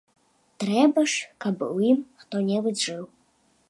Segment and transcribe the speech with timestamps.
[0.63, 3.03] Трэба ж, каб у ім хто-небудзь жыў.